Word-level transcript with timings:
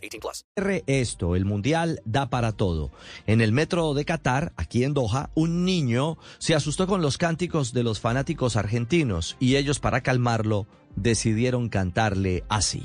18 0.00 0.20
plus. 0.20 0.44
Esto, 0.86 1.36
el 1.36 1.44
Mundial 1.44 2.00
da 2.04 2.30
para 2.30 2.52
todo. 2.52 2.90
En 3.26 3.40
el 3.40 3.52
metro 3.52 3.94
de 3.94 4.04
Qatar, 4.04 4.52
aquí 4.56 4.84
en 4.84 4.94
Doha, 4.94 5.30
un 5.34 5.64
niño 5.64 6.18
se 6.38 6.54
asustó 6.54 6.86
con 6.86 7.02
los 7.02 7.18
cánticos 7.18 7.72
de 7.72 7.82
los 7.82 8.00
fanáticos 8.00 8.56
argentinos 8.56 9.36
y 9.40 9.56
ellos 9.56 9.80
para 9.80 10.00
calmarlo 10.02 10.66
decidieron 10.96 11.68
cantarle 11.68 12.44
así. 12.48 12.84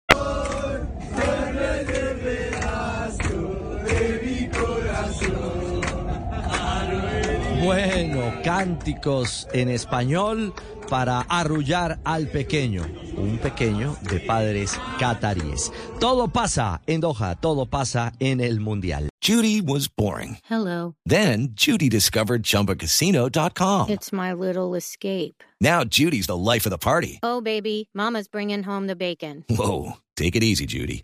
Bueno, 7.63 8.41
cánticos 8.43 9.47
en 9.53 9.69
español 9.69 10.51
para 10.89 11.21
arrullar 11.29 11.99
al 12.03 12.27
pequeño, 12.27 12.81
un 13.15 13.37
pequeño 13.37 13.95
de 14.09 14.19
padres 14.19 14.79
cataríes. 14.99 15.71
Todo 15.99 16.27
pasa 16.27 16.81
en 16.87 17.01
Doha, 17.01 17.35
todo 17.35 17.67
pasa 17.67 18.13
en 18.19 18.41
el 18.41 18.61
Mundial. 18.61 19.09
Judy 19.21 19.61
was 19.61 19.87
boring. 19.87 20.39
Hello. 20.49 20.95
Then 21.05 21.49
Judy 21.53 21.87
discovered 21.87 22.41
ChumbaCasino.com. 22.41 23.89
It's 23.89 24.11
my 24.11 24.33
little 24.33 24.73
escape. 24.73 25.43
Now 25.61 25.83
Judy's 25.83 26.25
the 26.25 26.35
life 26.35 26.65
of 26.65 26.71
the 26.71 26.79
party. 26.79 27.19
Oh, 27.21 27.41
baby, 27.41 27.89
Mama's 27.93 28.27
bringing 28.27 28.63
home 28.63 28.87
the 28.87 28.95
bacon. 28.95 29.45
Whoa, 29.47 29.97
take 30.17 30.35
it 30.35 30.43
easy, 30.43 30.65
Judy. 30.65 31.03